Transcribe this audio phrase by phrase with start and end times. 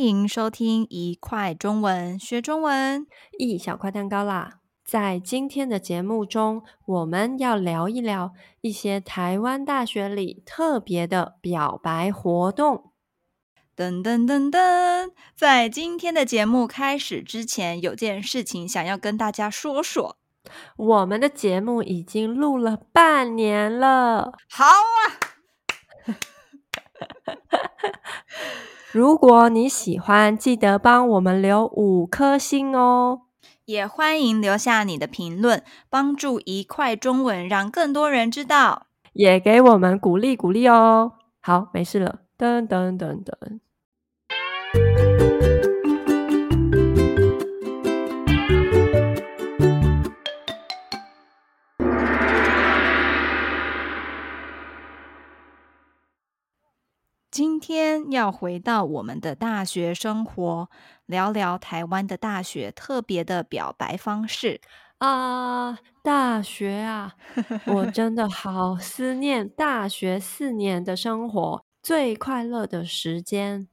[0.00, 3.06] 迎收听一块中文学中文，
[3.38, 4.60] 一小块蛋糕啦！
[4.84, 12.92] 在今天的节目中，我们要聊一聊一些台湾大学里特别的表白活动。
[13.76, 20.16] 噔噔噔噔，在今天的节目开始之前，有件事情想要跟大家说说。
[20.76, 25.25] 我们的节目已经录了半年了，好啊！
[28.96, 33.24] 如果你喜欢，记得帮我们留五颗星哦。
[33.66, 41.12] 也欢迎留下你的评论，帮助一块中文让更多人知道，也给我们鼓励鼓励哦。
[41.42, 43.60] 好，没事了，噔噔噔噔。
[57.36, 60.70] 今天要回到我们的大学生活，
[61.04, 64.62] 聊聊台湾的大学特别的表白方式
[64.96, 65.78] 啊！
[66.02, 67.12] 大学啊，
[67.66, 73.68] 我 真的好思念大学四年的生活，最快乐的时间。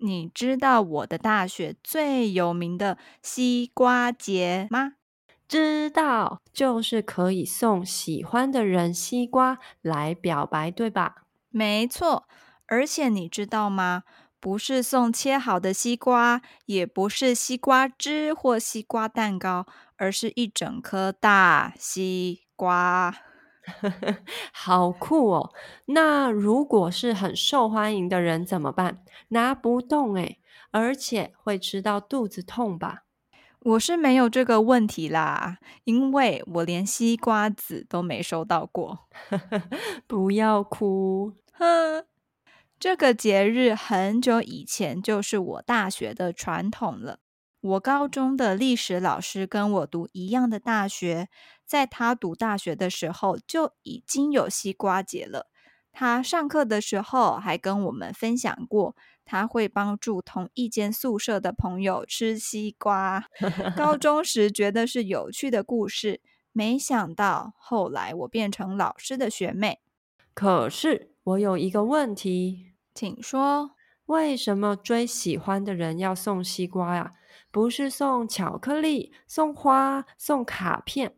[0.00, 4.92] 你知道我的大学最有名的西瓜节吗？
[5.48, 11.24] 知道，就是可以送喜欢的人西瓜来表白，对吧？
[11.50, 12.28] 没错。
[12.68, 14.04] 而且你知道吗？
[14.40, 19.66] 不是送切好的西瓜，也不是西瓜汁或西瓜蛋糕，
[19.96, 23.12] 而是一整颗大西瓜。
[24.52, 25.52] 好酷哦！
[25.86, 29.02] 那如果是很受欢迎的人怎么办？
[29.30, 30.38] 拿不动诶，
[30.70, 33.02] 而且会吃到肚子痛吧？
[33.60, 39.08] 我是没有这个问题啦，因为我连西瓜籽都没收到过。
[40.06, 42.04] 不要哭，哼。
[42.80, 47.18] 这个节日很久以前就是我大学的传统了。
[47.60, 51.28] 我高中的历史老师跟我读一样的大学，
[51.66, 55.48] 在他读大学的时候就已经有西瓜节了。
[55.90, 58.94] 他上课的时候还跟我们分享过，
[59.24, 63.24] 他会帮助同一间宿舍的朋友吃西瓜。
[63.76, 66.20] 高 中时觉得是有趣的故事，
[66.52, 69.80] 没想到后来我变成老师的学妹。
[70.32, 72.66] 可是我有一个问题。
[72.98, 73.76] 请说，
[74.06, 77.12] 为什么追喜欢的人要送西瓜呀？
[77.52, 81.14] 不是送巧克力、送花、送卡片？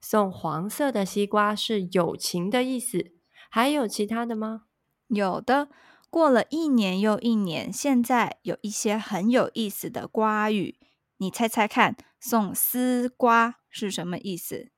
[0.00, 3.10] 送黄色的西瓜是友情的意思。
[3.50, 4.66] 还有其他的吗？
[5.08, 5.68] 有的。
[6.10, 10.78] 过了一年又一年，现在有一些很有意思的瓜语，
[11.16, 14.70] 你猜猜看，送丝瓜是什么意思？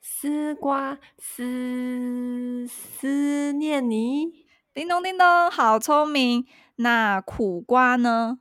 [0.00, 4.41] 丝瓜，思思念你。
[4.74, 6.46] 叮咚叮咚，好聪明！
[6.76, 8.38] 那苦瓜呢？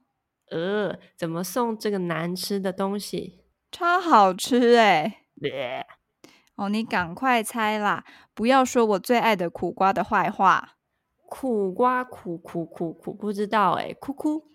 [0.49, 3.43] 呃，怎么送这个难吃的东西？
[3.69, 5.25] 超好吃哎！
[5.43, 5.85] 呃、
[6.55, 8.05] 哦，你赶快猜啦！
[8.33, 10.75] 不要说我最爱的苦瓜的坏话。
[11.25, 14.45] 苦瓜苦苦苦苦，不知道哎，哭哭。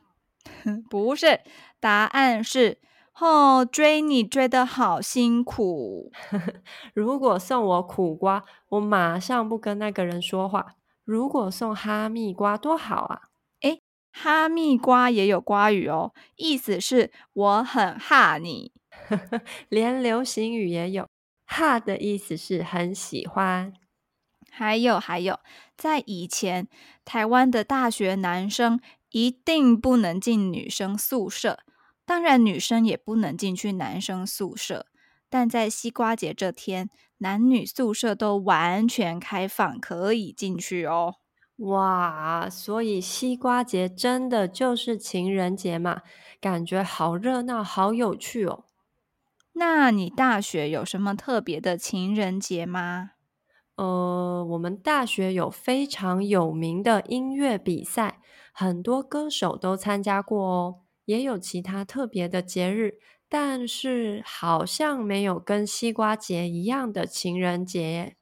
[0.88, 1.40] 不是，
[1.78, 2.78] 答案是
[3.20, 6.10] 哦，追你追的好辛苦。
[6.94, 10.76] 如果送我苦瓜，我马上不跟那个人说话。
[11.06, 13.22] 如果送哈密瓜多好啊！
[13.60, 13.80] 诶，
[14.12, 18.72] 哈密瓜也有瓜语哦，意思是我很哈你。
[19.70, 21.08] 连流行语也有，
[21.46, 23.72] 哈的意思是很喜欢。
[24.50, 25.38] 还有还有，
[25.76, 26.66] 在以前，
[27.04, 28.80] 台湾的大学男生
[29.10, 31.60] 一定不能进女生宿舍，
[32.04, 34.86] 当然女生也不能进去男生宿舍。
[35.28, 41.14] 但在西瓜节这天，男女宿舍都完全开放，可以进去哦。
[41.56, 46.02] 哇，所以西瓜节真的就是情人节嘛？
[46.40, 48.64] 感觉好热闹，好有趣哦。
[49.54, 53.12] 那你大学有什么特别的情人节吗？
[53.76, 58.20] 呃，我们大学有非常有名的音乐比赛，
[58.52, 60.76] 很多歌手都参加过哦。
[61.06, 68.16] 也有其他特别的节日，但是好像没有跟西瓜节一样的情人节。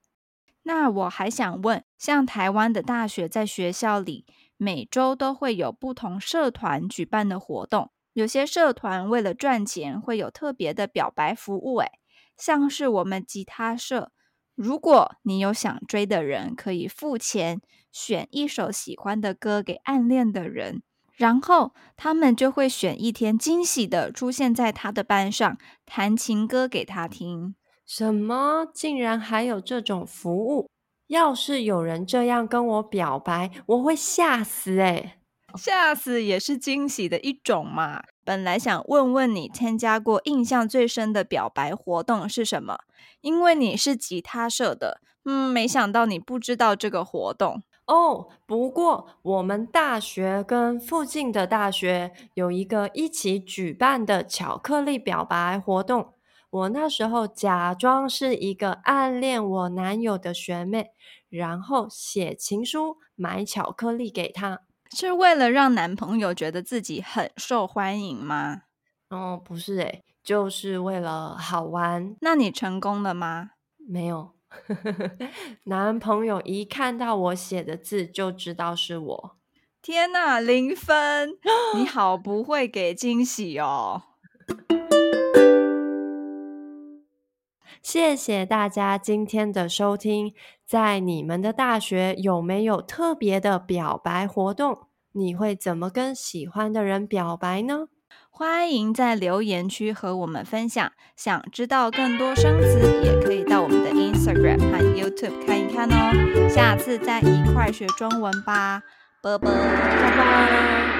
[0.62, 4.24] 那我还想问，像台湾的大学在学校里，
[4.56, 11.92] 每周都会有不同社团举办的活动，有些社团为了赚钱，会有特别的表白服务，诶，
[12.36, 14.10] 像是我们吉他社。
[14.54, 17.60] 如果你有想追的人，可以付钱
[17.92, 20.82] 选一首喜欢的歌给暗恋的人，
[21.16, 25.56] 然后他们就会选一天惊喜的出现在他的班上，
[25.86, 27.54] 弹情歌给他听。
[27.86, 28.66] 什么？
[28.72, 30.68] 竟然还有这种服务？
[31.08, 35.18] 要是有人这样跟我表白，我会吓死诶！
[35.54, 38.02] 吓死也是惊喜的一种嘛。
[38.24, 42.78] 本来想问问你，参加过印象最深的表白活动是什么？
[43.20, 48.28] 因为你是吉他社的，嗯，没想到你不知道这个活动哦。
[48.46, 56.12] 不过我们大学跟附近的大学有一个一起举办的巧克力表白活动。
[56.50, 60.90] 我那时候假装是一个暗恋我男友的学妹，
[61.28, 64.60] 然后写情书，买巧克力给他。
[64.92, 68.62] 是为了让男朋友觉得自己很受欢迎吗？
[69.10, 72.14] 哦，不是诶，就是为了好玩。
[72.20, 73.50] 那你成功了吗？
[73.76, 74.33] 没有，
[75.64, 79.36] 男朋友一看到我写的字就知道是我。
[79.82, 81.38] 天呐，零分！
[81.76, 84.02] 你好不会给惊喜哦。
[87.82, 90.32] 谢谢大家今天的收听。
[90.64, 94.88] 在你们的大学有没有特别的表白活动？
[95.12, 97.88] 你会怎么跟喜欢的人表白呢？
[98.30, 100.90] 欢迎在留言区和我们分享。
[101.16, 106.48] 想知道更多生词，也可以到我们的 Instagram 和 YouTube 看一看哦。
[106.48, 108.82] 下次再一块学中文吧，
[109.22, 110.93] 拜拜，拜拜。